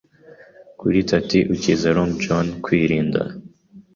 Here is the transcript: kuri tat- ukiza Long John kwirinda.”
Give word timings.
kuri 0.79 0.99
tat- 1.09 1.29
ukiza 1.53 1.89
Long 1.95 2.13
John 2.23 2.47
kwirinda.” 2.63 3.21